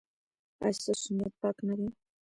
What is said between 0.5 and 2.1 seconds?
ایا ستاسو نیت پاک نه دی؟